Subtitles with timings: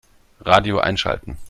[0.39, 1.37] Radio einschalten.